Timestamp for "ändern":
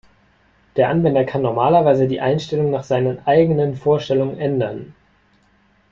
4.39-4.95